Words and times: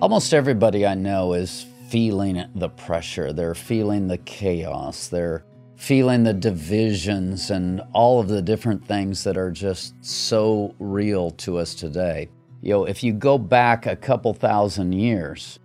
Almost 0.00 0.32
everybody 0.32 0.86
I 0.86 0.94
know 0.94 1.34
is 1.34 1.66
feeling 1.90 2.42
the 2.54 2.70
pressure. 2.70 3.34
They're 3.34 3.54
feeling 3.54 4.08
the 4.08 4.16
chaos. 4.16 5.08
They're 5.08 5.44
feeling 5.76 6.24
the 6.24 6.32
divisions 6.32 7.50
and 7.50 7.82
all 7.92 8.18
of 8.18 8.28
the 8.28 8.40
different 8.40 8.82
things 8.86 9.22
that 9.24 9.36
are 9.36 9.50
just 9.50 10.02
so 10.02 10.74
real 10.78 11.32
to 11.32 11.58
us 11.58 11.74
today. 11.74 12.30
You 12.62 12.70
know, 12.70 12.84
if 12.86 13.02
you 13.02 13.12
go 13.12 13.36
back 13.36 13.84
a 13.84 13.94
couple 13.94 14.32
thousand 14.32 14.94
years, 14.94 15.58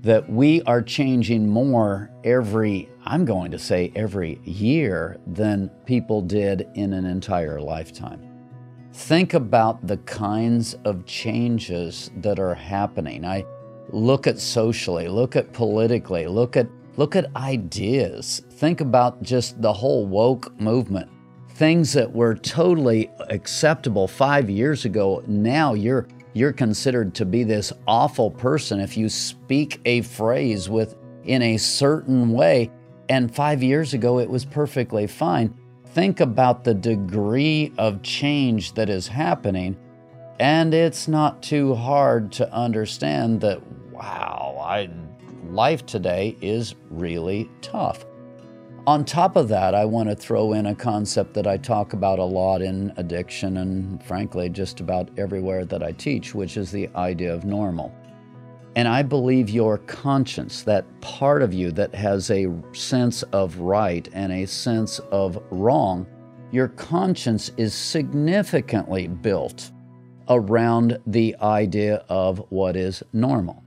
that 0.00 0.30
we 0.30 0.62
are 0.62 0.80
changing 0.80 1.46
more 1.46 2.10
every, 2.24 2.88
I'm 3.04 3.26
going 3.26 3.50
to 3.50 3.58
say 3.58 3.92
every 3.94 4.40
year, 4.44 5.18
than 5.26 5.68
people 5.84 6.22
did 6.22 6.66
in 6.72 6.94
an 6.94 7.04
entire 7.04 7.60
lifetime. 7.60 8.24
Think 8.94 9.34
about 9.34 9.86
the 9.86 9.98
kinds 9.98 10.74
of 10.86 11.04
changes 11.04 12.10
that 12.16 12.38
are 12.38 12.54
happening. 12.54 13.26
I 13.26 13.44
look 13.90 14.26
at 14.26 14.38
socially, 14.38 15.08
look 15.08 15.36
at 15.36 15.52
politically, 15.52 16.26
look 16.26 16.56
at 16.56 16.66
look 16.96 17.14
at 17.14 17.34
ideas. 17.36 18.42
Think 18.50 18.80
about 18.80 19.22
just 19.22 19.60
the 19.62 19.72
whole 19.72 20.06
woke 20.06 20.58
movement. 20.60 21.08
Things 21.50 21.92
that 21.92 22.12
were 22.12 22.34
totally 22.34 23.10
acceptable 23.30 24.08
5 24.08 24.50
years 24.50 24.84
ago, 24.84 25.22
now 25.26 25.74
you're 25.74 26.06
you're 26.34 26.52
considered 26.52 27.14
to 27.14 27.24
be 27.24 27.42
this 27.42 27.72
awful 27.86 28.30
person 28.30 28.80
if 28.80 28.96
you 28.96 29.08
speak 29.08 29.80
a 29.84 30.02
phrase 30.02 30.68
with 30.68 30.96
in 31.24 31.42
a 31.42 31.56
certain 31.56 32.30
way 32.30 32.70
and 33.08 33.34
5 33.34 33.62
years 33.62 33.94
ago 33.94 34.18
it 34.18 34.28
was 34.28 34.44
perfectly 34.44 35.06
fine. 35.06 35.54
Think 35.86 36.20
about 36.20 36.64
the 36.64 36.74
degree 36.74 37.72
of 37.78 38.02
change 38.02 38.74
that 38.74 38.90
is 38.90 39.08
happening 39.08 39.76
and 40.38 40.72
it's 40.72 41.08
not 41.08 41.42
too 41.42 41.74
hard 41.74 42.30
to 42.32 42.52
understand 42.52 43.40
that 43.40 43.60
wow, 43.98 44.56
I, 44.60 44.88
life 45.50 45.84
today 45.84 46.36
is 46.40 46.74
really 46.90 47.50
tough. 47.60 48.04
On 48.86 49.04
top 49.04 49.36
of 49.36 49.48
that, 49.48 49.74
I 49.74 49.84
want 49.84 50.08
to 50.08 50.14
throw 50.14 50.54
in 50.54 50.66
a 50.66 50.74
concept 50.74 51.34
that 51.34 51.46
I 51.46 51.58
talk 51.58 51.92
about 51.92 52.18
a 52.18 52.24
lot 52.24 52.62
in 52.62 52.92
addiction 52.96 53.58
and, 53.58 54.02
frankly, 54.02 54.48
just 54.48 54.80
about 54.80 55.10
everywhere 55.18 55.64
that 55.66 55.82
I 55.82 55.92
teach, 55.92 56.34
which 56.34 56.56
is 56.56 56.70
the 56.70 56.88
idea 56.94 57.34
of 57.34 57.44
normal. 57.44 57.92
And 58.76 58.86
I 58.86 59.02
believe 59.02 59.50
your 59.50 59.78
conscience, 59.78 60.62
that 60.62 60.86
part 61.00 61.42
of 61.42 61.52
you 61.52 61.72
that 61.72 61.94
has 61.94 62.30
a 62.30 62.46
sense 62.72 63.24
of 63.24 63.58
right 63.58 64.08
and 64.12 64.32
a 64.32 64.46
sense 64.46 65.00
of 65.10 65.42
wrong, 65.50 66.06
your 66.52 66.68
conscience 66.68 67.50
is 67.56 67.74
significantly 67.74 69.08
built 69.08 69.72
around 70.28 70.98
the 71.06 71.36
idea 71.42 72.04
of 72.08 72.42
what 72.50 72.76
is 72.76 73.02
normal. 73.12 73.62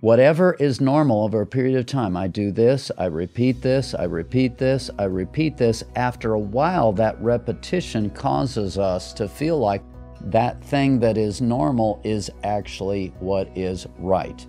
Whatever 0.00 0.52
is 0.60 0.78
normal 0.78 1.24
over 1.24 1.40
a 1.40 1.46
period 1.46 1.78
of 1.78 1.86
time, 1.86 2.18
I 2.18 2.28
do 2.28 2.52
this, 2.52 2.90
I 2.98 3.06
repeat 3.06 3.62
this, 3.62 3.94
I 3.94 4.04
repeat 4.04 4.58
this, 4.58 4.90
I 4.98 5.04
repeat 5.04 5.56
this. 5.56 5.82
After 5.94 6.34
a 6.34 6.38
while, 6.38 6.92
that 6.92 7.20
repetition 7.22 8.10
causes 8.10 8.76
us 8.76 9.14
to 9.14 9.26
feel 9.26 9.58
like 9.58 9.82
that 10.20 10.62
thing 10.62 11.00
that 11.00 11.16
is 11.16 11.40
normal 11.40 11.98
is 12.04 12.30
actually 12.44 13.14
what 13.20 13.48
is 13.56 13.86
right. 13.98 14.46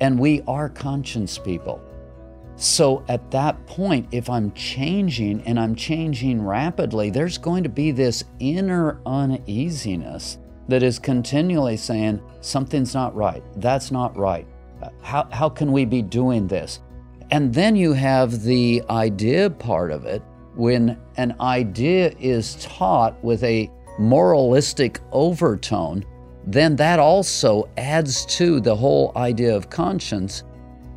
And 0.00 0.18
we 0.18 0.40
are 0.48 0.70
conscience 0.70 1.36
people. 1.36 1.78
So 2.56 3.04
at 3.08 3.30
that 3.32 3.66
point, 3.66 4.08
if 4.12 4.30
I'm 4.30 4.50
changing 4.52 5.42
and 5.42 5.60
I'm 5.60 5.74
changing 5.74 6.42
rapidly, 6.42 7.10
there's 7.10 7.36
going 7.36 7.64
to 7.64 7.68
be 7.68 7.90
this 7.90 8.24
inner 8.38 8.98
uneasiness 9.04 10.38
that 10.68 10.82
is 10.82 10.98
continually 10.98 11.76
saying, 11.76 12.22
something's 12.40 12.94
not 12.94 13.14
right, 13.14 13.42
that's 13.56 13.90
not 13.90 14.16
right 14.16 14.46
how, 15.02 15.28
how 15.32 15.48
can 15.48 15.72
we 15.72 15.84
be 15.84 16.02
doing 16.02 16.46
this? 16.46 16.80
And 17.30 17.52
then 17.52 17.76
you 17.76 17.92
have 17.92 18.42
the 18.42 18.82
idea 18.88 19.50
part 19.50 19.90
of 19.90 20.04
it. 20.04 20.22
When 20.54 20.98
an 21.16 21.34
idea 21.40 22.14
is 22.18 22.56
taught 22.56 23.22
with 23.24 23.42
a 23.42 23.70
moralistic 23.98 25.00
overtone, 25.12 26.04
then 26.46 26.76
that 26.76 26.98
also 26.98 27.68
adds 27.76 28.24
to 28.26 28.60
the 28.60 28.74
whole 28.74 29.12
idea 29.16 29.54
of 29.54 29.68
conscience. 29.68 30.44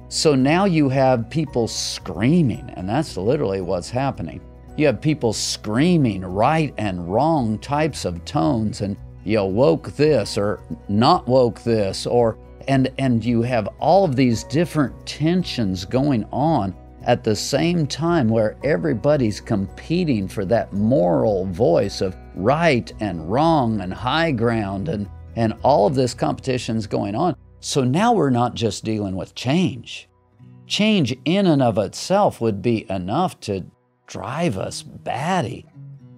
So 0.07 0.35
now 0.35 0.65
you 0.65 0.89
have 0.89 1.29
people 1.29 1.67
screaming, 1.67 2.71
and 2.75 2.87
that's 2.87 3.17
literally 3.17 3.61
what's 3.61 3.89
happening. 3.89 4.41
You 4.77 4.85
have 4.85 5.01
people 5.01 5.33
screaming 5.33 6.21
right 6.21 6.73
and 6.77 7.11
wrong 7.11 7.59
types 7.59 8.05
of 8.05 8.23
tones, 8.25 8.81
and 8.81 8.95
you 9.23 9.43
woke 9.43 9.91
this 9.91 10.37
or 10.37 10.61
not 10.87 11.27
woke 11.27 11.61
this, 11.63 12.05
or 12.05 12.37
and 12.69 12.91
and 12.99 13.25
you 13.25 13.41
have 13.41 13.67
all 13.79 14.05
of 14.05 14.15
these 14.15 14.43
different 14.45 14.93
tensions 15.05 15.83
going 15.83 16.23
on 16.31 16.73
at 17.03 17.23
the 17.23 17.35
same 17.35 17.87
time 17.87 18.29
where 18.29 18.55
everybody's 18.63 19.41
competing 19.41 20.27
for 20.27 20.45
that 20.45 20.71
moral 20.71 21.45
voice 21.47 21.99
of 21.99 22.15
right 22.35 22.93
and 22.99 23.29
wrong 23.29 23.81
and 23.81 23.91
high 23.91 24.31
ground 24.31 24.87
and 24.87 25.09
and 25.35 25.53
all 25.63 25.87
of 25.87 25.95
this 25.95 26.13
competition's 26.13 26.85
going 26.85 27.15
on. 27.15 27.35
So 27.59 27.83
now 27.83 28.13
we're 28.13 28.29
not 28.29 28.53
just 28.53 28.85
dealing 28.85 29.15
with 29.15 29.35
change. 29.35 30.07
Change 30.67 31.17
in 31.25 31.47
and 31.47 31.63
of 31.63 31.77
itself 31.79 32.39
would 32.39 32.61
be 32.61 32.89
enough 32.91 33.39
to 33.41 33.65
drive 34.05 34.57
us 34.57 34.83
batty. 34.83 35.65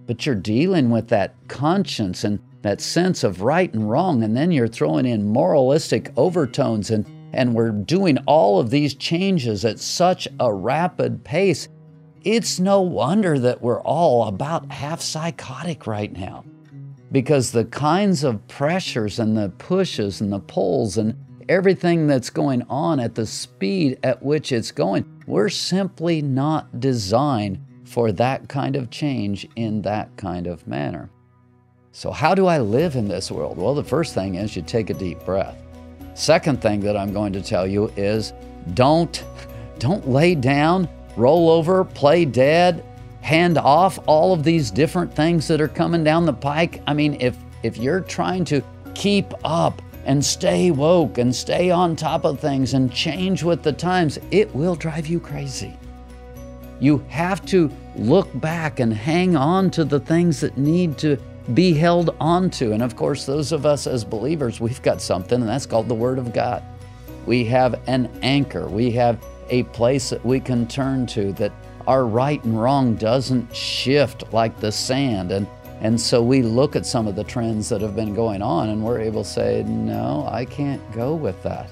But 0.05 0.25
you're 0.25 0.35
dealing 0.35 0.89
with 0.89 1.07
that 1.09 1.35
conscience 1.47 2.25
and 2.25 2.39
that 2.61 2.81
sense 2.81 3.23
of 3.23 3.41
right 3.41 3.73
and 3.73 3.89
wrong, 3.89 4.23
and 4.23 4.35
then 4.35 4.51
you're 4.51 4.67
throwing 4.67 5.05
in 5.05 5.27
moralistic 5.27 6.11
overtones, 6.15 6.91
and, 6.91 7.05
and 7.33 7.53
we're 7.53 7.71
doing 7.71 8.17
all 8.27 8.59
of 8.59 8.69
these 8.69 8.93
changes 8.93 9.65
at 9.65 9.79
such 9.79 10.27
a 10.39 10.53
rapid 10.53 11.23
pace. 11.23 11.67
It's 12.23 12.59
no 12.59 12.81
wonder 12.81 13.39
that 13.39 13.61
we're 13.61 13.81
all 13.81 14.27
about 14.27 14.71
half 14.71 15.01
psychotic 15.01 15.87
right 15.87 16.11
now. 16.11 16.43
Because 17.11 17.51
the 17.51 17.65
kinds 17.65 18.23
of 18.23 18.47
pressures 18.47 19.19
and 19.19 19.35
the 19.35 19.49
pushes 19.49 20.21
and 20.21 20.31
the 20.31 20.39
pulls 20.39 20.97
and 20.97 21.15
everything 21.49 22.07
that's 22.07 22.29
going 22.29 22.61
on 22.69 22.99
at 22.99 23.15
the 23.15 23.25
speed 23.25 23.99
at 24.03 24.23
which 24.23 24.51
it's 24.51 24.71
going, 24.71 25.03
we're 25.27 25.49
simply 25.49 26.21
not 26.21 26.79
designed 26.79 27.59
for 27.83 28.11
that 28.13 28.47
kind 28.47 28.77
of 28.77 28.89
change 28.89 29.45
in 29.57 29.81
that 29.81 30.15
kind 30.15 30.47
of 30.47 30.65
manner. 30.65 31.09
So, 31.93 32.11
how 32.11 32.33
do 32.33 32.47
I 32.47 32.59
live 32.59 32.95
in 32.95 33.09
this 33.09 33.29
world? 33.29 33.57
Well, 33.57 33.75
the 33.75 33.83
first 33.83 34.13
thing 34.13 34.35
is 34.35 34.55
you 34.55 34.61
take 34.61 34.89
a 34.89 34.93
deep 34.93 35.19
breath. 35.25 35.57
Second 36.13 36.61
thing 36.61 36.79
that 36.81 36.95
I'm 36.95 37.11
going 37.11 37.33
to 37.33 37.41
tell 37.41 37.67
you 37.67 37.91
is 37.97 38.31
don't 38.73 39.23
don't 39.79 40.07
lay 40.07 40.35
down, 40.35 40.87
roll 41.17 41.49
over, 41.49 41.83
play 41.83 42.23
dead, 42.23 42.85
hand 43.21 43.57
off 43.57 43.99
all 44.07 44.31
of 44.33 44.43
these 44.43 44.71
different 44.71 45.13
things 45.13 45.47
that 45.49 45.59
are 45.59 45.67
coming 45.67 46.03
down 46.03 46.25
the 46.25 46.33
pike. 46.33 46.81
I 46.87 46.93
mean, 46.93 47.17
if 47.19 47.35
if 47.61 47.75
you're 47.77 47.99
trying 47.99 48.45
to 48.45 48.61
keep 48.95 49.33
up 49.43 49.81
and 50.05 50.23
stay 50.23 50.71
woke 50.71 51.17
and 51.17 51.35
stay 51.35 51.71
on 51.71 51.97
top 51.97 52.23
of 52.23 52.39
things 52.39 52.73
and 52.73 52.91
change 52.91 53.43
with 53.43 53.63
the 53.63 53.73
times, 53.73 54.17
it 54.31 54.53
will 54.55 54.75
drive 54.75 55.07
you 55.07 55.19
crazy. 55.19 55.77
You 56.79 56.99
have 57.09 57.45
to 57.47 57.69
look 57.97 58.29
back 58.39 58.79
and 58.79 58.93
hang 58.93 59.35
on 59.35 59.69
to 59.71 59.83
the 59.83 59.99
things 59.99 60.39
that 60.39 60.57
need 60.57 60.97
to 60.99 61.17
be 61.53 61.73
held 61.73 62.15
onto. 62.19 62.71
And 62.71 62.83
of 62.83 62.95
course, 62.95 63.25
those 63.25 63.51
of 63.51 63.65
us 63.65 63.87
as 63.87 64.03
believers, 64.03 64.59
we've 64.59 64.81
got 64.81 65.01
something, 65.01 65.39
and 65.39 65.49
that's 65.49 65.65
called 65.65 65.87
the 65.87 65.95
Word 65.95 66.19
of 66.19 66.33
God. 66.33 66.63
We 67.25 67.45
have 67.45 67.79
an 67.87 68.09
anchor, 68.21 68.67
we 68.67 68.91
have 68.91 69.23
a 69.49 69.63
place 69.63 70.09
that 70.09 70.25
we 70.25 70.39
can 70.39 70.67
turn 70.67 71.05
to 71.07 71.33
that 71.33 71.51
our 71.87 72.05
right 72.05 72.43
and 72.43 72.59
wrong 72.59 72.95
doesn't 72.95 73.55
shift 73.55 74.31
like 74.33 74.59
the 74.59 74.71
sand. 74.71 75.31
And, 75.31 75.47
and 75.81 75.99
so 75.99 76.23
we 76.23 76.41
look 76.41 76.75
at 76.75 76.85
some 76.85 77.07
of 77.07 77.15
the 77.15 77.23
trends 77.23 77.69
that 77.69 77.81
have 77.81 77.95
been 77.95 78.13
going 78.13 78.41
on 78.41 78.69
and 78.69 78.83
we're 78.83 78.99
able 78.99 79.23
to 79.23 79.29
say, 79.29 79.63
no, 79.63 80.27
I 80.31 80.45
can't 80.45 80.81
go 80.91 81.15
with 81.15 81.41
that. 81.43 81.69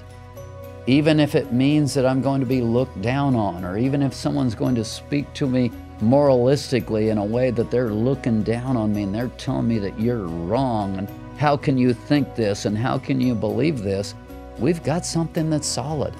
Even 0.86 1.20
if 1.20 1.34
it 1.34 1.52
means 1.52 1.94
that 1.94 2.04
I'm 2.06 2.20
going 2.20 2.40
to 2.40 2.46
be 2.46 2.62
looked 2.62 3.00
down 3.02 3.36
on, 3.36 3.64
or 3.64 3.78
even 3.78 4.02
if 4.02 4.12
someone's 4.12 4.54
going 4.54 4.74
to 4.74 4.84
speak 4.84 5.32
to 5.34 5.46
me 5.46 5.70
moralistically 6.00 7.10
in 7.10 7.18
a 7.18 7.24
way 7.24 7.50
that 7.50 7.70
they're 7.70 7.92
looking 7.92 8.42
down 8.42 8.76
on 8.76 8.94
me 8.94 9.02
and 9.04 9.14
they're 9.14 9.28
telling 9.38 9.68
me 9.68 9.78
that 9.78 9.98
you're 10.00 10.26
wrong 10.26 10.96
and 10.96 11.08
how 11.38 11.56
can 11.56 11.78
you 11.78 11.92
think 11.92 12.34
this 12.34 12.64
and 12.64 12.76
how 12.76 12.98
can 12.98 13.20
you 13.20 13.34
believe 13.34 13.82
this? 13.82 14.14
We've 14.58 14.82
got 14.82 15.06
something 15.06 15.50
that's 15.50 15.66
solid. 15.66 16.14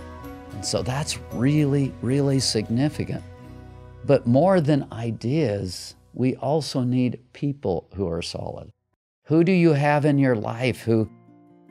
And 0.53 0.65
so 0.65 0.83
that's 0.83 1.19
really, 1.33 1.93
really 2.03 2.41
significant. 2.41 3.23
But 4.05 4.27
more 4.27 4.61
than 4.61 4.89
ideas, 4.93 5.95
we 6.15 6.37
also 6.37 6.83
need 6.83 7.21
people 7.33 7.89
who 7.95 8.09
are 8.09 8.23
solid. 8.23 8.73
Who 9.25 9.45
do 9.45 9.53
you 9.53 9.73
have 9.73 10.05
in 10.05 10.19
your 10.19 10.37
life 10.37 10.81
who 10.83 11.09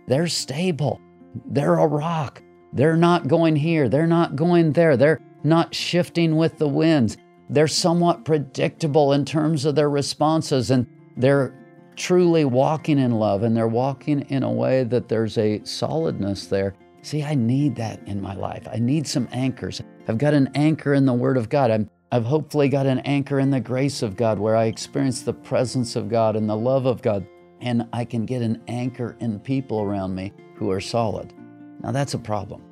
they're 0.07 0.27
stable? 0.27 1.01
They're 1.45 1.77
a 1.77 1.87
rock. 1.87 2.41
They're 2.73 2.95
not 2.95 3.27
going 3.27 3.55
here. 3.55 3.89
They're 3.89 4.07
not 4.07 4.35
going 4.35 4.73
there. 4.73 4.95
They're 4.95 5.21
not 5.43 5.73
shifting 5.73 6.35
with 6.35 6.57
the 6.57 6.67
winds 6.67 7.17
they're 7.49 7.67
somewhat 7.67 8.25
predictable 8.25 9.13
in 9.13 9.25
terms 9.25 9.65
of 9.65 9.75
their 9.75 9.89
responses 9.89 10.71
and 10.71 10.87
they're 11.17 11.55
truly 11.95 12.45
walking 12.45 12.97
in 12.97 13.11
love 13.11 13.43
and 13.43 13.55
they're 13.57 13.67
walking 13.67 14.21
in 14.29 14.43
a 14.43 14.51
way 14.51 14.83
that 14.83 15.09
there's 15.09 15.37
a 15.37 15.63
solidness 15.65 16.47
there 16.47 16.73
See, 17.01 17.23
I 17.23 17.33
need 17.35 17.75
that 17.77 18.05
in 18.07 18.21
my 18.21 18.35
life. 18.35 18.67
I 18.71 18.77
need 18.77 19.07
some 19.07 19.27
anchors. 19.31 19.81
I've 20.07 20.17
got 20.17 20.33
an 20.33 20.49
anchor 20.55 20.93
in 20.93 21.05
the 21.05 21.13
Word 21.13 21.37
of 21.37 21.49
God. 21.49 21.71
I'm, 21.71 21.89
I've 22.11 22.25
hopefully 22.25 22.67
got 22.67 22.85
an 22.85 22.99
anchor 22.99 23.39
in 23.39 23.49
the 23.49 23.59
grace 23.59 24.01
of 24.01 24.15
God 24.15 24.37
where 24.37 24.55
I 24.55 24.65
experience 24.65 25.21
the 25.21 25.33
presence 25.33 25.95
of 25.95 26.09
God 26.09 26.35
and 26.35 26.49
the 26.49 26.57
love 26.57 26.85
of 26.85 27.01
God. 27.01 27.25
And 27.61 27.87
I 27.93 28.05
can 28.05 28.25
get 28.25 28.41
an 28.41 28.61
anchor 28.67 29.15
in 29.19 29.39
people 29.39 29.81
around 29.81 30.13
me 30.13 30.33
who 30.55 30.71
are 30.71 30.81
solid. 30.81 31.33
Now, 31.81 31.91
that's 31.91 32.13
a 32.13 32.19
problem. 32.19 32.63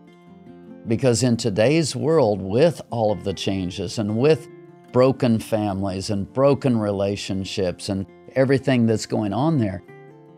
Because 0.87 1.23
in 1.23 1.37
today's 1.37 1.95
world, 1.95 2.41
with 2.41 2.81
all 2.89 3.11
of 3.11 3.23
the 3.23 3.33
changes 3.33 3.99
and 3.99 4.17
with 4.17 4.47
broken 4.91 5.39
families 5.39 6.09
and 6.09 6.31
broken 6.33 6.77
relationships 6.77 7.89
and 7.89 8.05
everything 8.35 8.85
that's 8.85 9.05
going 9.05 9.33
on 9.33 9.57
there, 9.57 9.83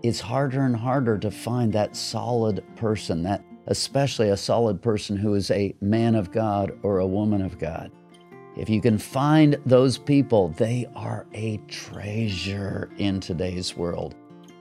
it's 0.04 0.20
harder 0.20 0.62
and 0.62 0.76
harder 0.76 1.18
to 1.18 1.32
find 1.32 1.74
that 1.74 1.96
solid 1.96 2.64
person, 2.76 3.24
that 3.24 3.44
especially 3.68 4.30
a 4.30 4.38
solid 4.38 4.82
person 4.82 5.18
who 5.18 5.36
is 5.36 5.52
a 5.52 5.76
man 5.82 6.16
of 6.16 6.32
God 6.32 6.72
or 6.84 7.00
a 7.00 7.08
woman 7.08 7.42
of 7.42 7.60
God. 7.60 7.92
If 8.56 8.70
you 8.70 8.82
can 8.82 8.98
find 8.98 9.58
those 9.66 9.98
people, 9.98 10.50
they 10.50 10.88
are 10.96 11.28
a 11.34 11.58
treasure 11.68 12.90
in 12.98 13.20
today's 13.20 13.78
world. 13.78 14.16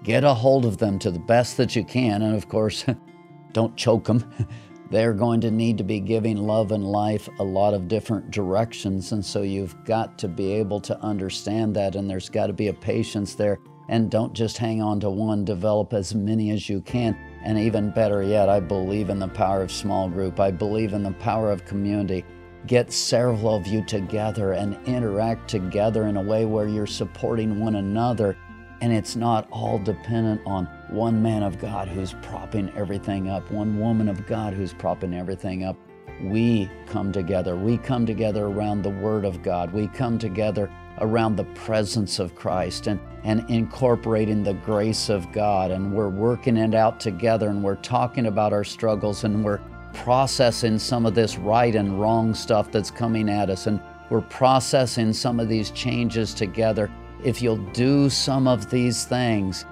Get 0.04 0.24
a 0.24 0.34
hold 0.34 0.64
of 0.64 0.78
them 0.78 0.98
to 1.00 1.10
the 1.10 1.18
best 1.18 1.56
that 1.56 1.74
you 1.74 1.84
can, 1.84 2.22
and 2.22 2.36
of 2.36 2.48
course, 2.48 2.84
don't 3.52 3.76
choke 3.76 4.04
them. 4.04 4.24
They're 4.90 5.12
going 5.12 5.42
to 5.42 5.50
need 5.50 5.76
to 5.78 5.84
be 5.84 6.00
giving 6.00 6.38
love 6.38 6.72
and 6.72 6.84
life 6.84 7.28
a 7.38 7.44
lot 7.44 7.74
of 7.74 7.88
different 7.88 8.30
directions, 8.30 9.12
and 9.12 9.24
so 9.24 9.42
you've 9.42 9.84
got 9.84 10.18
to 10.18 10.28
be 10.28 10.52
able 10.52 10.80
to 10.80 10.98
understand 11.00 11.76
that, 11.76 11.94
and 11.94 12.08
there's 12.08 12.30
got 12.30 12.46
to 12.46 12.54
be 12.54 12.68
a 12.68 12.74
patience 12.74 13.34
there. 13.34 13.58
And 13.90 14.10
don't 14.10 14.34
just 14.34 14.58
hang 14.58 14.82
on 14.82 15.00
to 15.00 15.10
one, 15.10 15.44
develop 15.44 15.94
as 15.94 16.14
many 16.14 16.50
as 16.50 16.68
you 16.68 16.82
can. 16.82 17.16
And 17.42 17.58
even 17.58 17.90
better 17.90 18.22
yet, 18.22 18.48
I 18.48 18.60
believe 18.60 19.08
in 19.08 19.18
the 19.18 19.28
power 19.28 19.62
of 19.62 19.72
small 19.72 20.08
group. 20.08 20.40
I 20.40 20.50
believe 20.50 20.92
in 20.92 21.02
the 21.02 21.12
power 21.12 21.50
of 21.50 21.64
community. 21.64 22.24
Get 22.66 22.92
several 22.92 23.54
of 23.54 23.66
you 23.66 23.82
together 23.82 24.52
and 24.52 24.76
interact 24.86 25.48
together 25.48 26.06
in 26.06 26.18
a 26.18 26.22
way 26.22 26.44
where 26.44 26.68
you're 26.68 26.86
supporting 26.86 27.60
one 27.60 27.76
another. 27.76 28.36
And 28.80 28.92
it's 28.92 29.16
not 29.16 29.48
all 29.50 29.78
dependent 29.78 30.40
on 30.46 30.66
one 30.88 31.20
man 31.22 31.42
of 31.42 31.58
God 31.58 31.88
who's 31.88 32.14
propping 32.22 32.70
everything 32.76 33.28
up, 33.28 33.50
one 33.50 33.78
woman 33.78 34.08
of 34.08 34.26
God 34.26 34.54
who's 34.54 34.72
propping 34.72 35.14
everything 35.14 35.64
up. 35.64 35.76
We 36.22 36.70
come 36.86 37.12
together. 37.12 37.56
We 37.56 37.78
come 37.78 38.06
together 38.06 38.46
around 38.46 38.82
the 38.82 38.90
Word 38.90 39.24
of 39.24 39.42
God. 39.42 39.72
We 39.72 39.88
come 39.88 40.18
together 40.18 40.70
around 41.00 41.36
the 41.36 41.44
presence 41.44 42.18
of 42.18 42.34
Christ 42.34 42.86
and, 42.86 43.00
and 43.24 43.48
incorporating 43.48 44.42
the 44.42 44.54
grace 44.54 45.08
of 45.08 45.30
God. 45.32 45.70
And 45.70 45.92
we're 45.92 46.08
working 46.08 46.56
it 46.56 46.74
out 46.74 47.00
together 47.00 47.48
and 47.48 47.62
we're 47.62 47.76
talking 47.76 48.26
about 48.26 48.52
our 48.52 48.64
struggles 48.64 49.24
and 49.24 49.44
we're 49.44 49.60
processing 49.92 50.78
some 50.78 51.06
of 51.06 51.14
this 51.14 51.36
right 51.36 51.74
and 51.74 52.00
wrong 52.00 52.34
stuff 52.34 52.70
that's 52.70 52.90
coming 52.90 53.28
at 53.28 53.50
us. 53.50 53.66
And 53.66 53.80
we're 54.10 54.22
processing 54.22 55.12
some 55.12 55.38
of 55.38 55.48
these 55.48 55.70
changes 55.70 56.34
together. 56.34 56.90
If 57.24 57.42
you'll 57.42 57.56
do 57.72 58.08
some 58.08 58.46
of 58.46 58.70
these 58.70 59.04
things, 59.04 59.64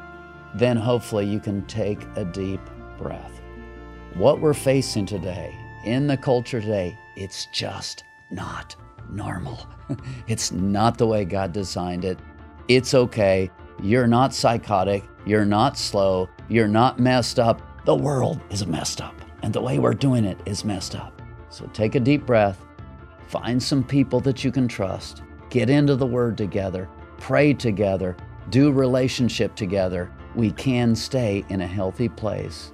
then 0.55 0.77
hopefully 0.77 1.27
you 1.27 1.39
can 1.39 1.65
take 1.67 2.03
a 2.17 2.25
deep 2.25 2.61
breath. 2.99 3.41
What 4.15 4.41
we're 4.41 4.55
facing 4.55 5.07
today 5.07 5.55
in 5.85 6.07
the 6.07 6.17
culture 6.17 6.61
today, 6.61 6.99
it's 7.15 7.47
just 7.47 8.05
not 8.31 8.75
normal. 9.09 9.67
it's 10.27 10.51
not 10.51 10.99
the 10.99 11.07
way 11.07 11.25
God 11.25 11.53
designed 11.53 12.05
it. 12.05 12.19
It's 12.69 12.95
okay. 12.95 13.51
You're 13.81 14.09
not 14.09 14.35
psychotic. 14.35 15.05
You're 15.25 15.45
not 15.45 15.79
slow. 15.79 16.29
You're 16.49 16.69
not 16.69 16.99
messed 16.99 17.39
up. 17.39 17.63
The 17.85 17.95
world 17.95 18.41
is 18.51 18.67
messed 18.67 19.01
up, 19.01 19.15
and 19.43 19.53
the 19.53 19.61
way 19.61 19.79
we're 19.79 19.95
doing 19.95 20.25
it 20.25 20.41
is 20.47 20.65
messed 20.65 20.97
up. 20.97 21.23
So 21.51 21.67
take 21.67 21.95
a 21.95 22.01
deep 22.01 22.27
breath, 22.27 22.65
find 23.29 23.63
some 23.63 23.85
people 23.85 24.19
that 24.21 24.43
you 24.43 24.51
can 24.51 24.67
trust, 24.67 25.23
get 25.51 25.71
into 25.71 25.95
the 25.95 26.07
Word 26.07 26.37
together, 26.37 26.89
pray 27.19 27.55
together, 27.55 28.17
do 28.51 28.71
relationship 28.71 29.55
together. 29.55 30.11
We 30.35 30.51
can 30.53 30.95
stay 30.95 31.45
in 31.49 31.61
a 31.61 31.67
healthy 31.67 32.09
place. 32.09 32.73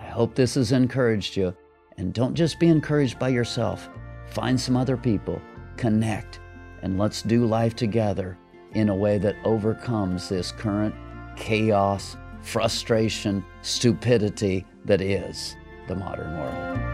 I 0.00 0.06
hope 0.06 0.34
this 0.34 0.54
has 0.54 0.72
encouraged 0.72 1.36
you. 1.36 1.54
And 1.96 2.12
don't 2.12 2.34
just 2.34 2.58
be 2.58 2.68
encouraged 2.68 3.18
by 3.18 3.28
yourself, 3.28 3.88
find 4.26 4.60
some 4.60 4.76
other 4.76 4.96
people 4.96 5.40
connect, 5.76 6.40
and 6.82 6.98
let's 6.98 7.22
do 7.22 7.46
life 7.46 7.76
together 7.76 8.36
in 8.72 8.88
a 8.88 8.94
way 8.94 9.18
that 9.18 9.36
overcomes 9.44 10.28
this 10.28 10.50
current 10.50 10.94
chaos, 11.36 12.16
frustration, 12.42 13.44
stupidity 13.62 14.66
that 14.84 15.00
is 15.00 15.56
the 15.88 15.94
modern 15.94 16.38
world. 16.38 16.93